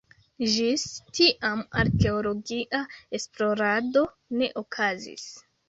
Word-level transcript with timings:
Ĝis 0.53 0.85
tiam 1.17 1.61
arkeologia 1.83 2.81
esplorado 3.21 4.07
ne 4.43 4.51
okazis. 4.67 5.31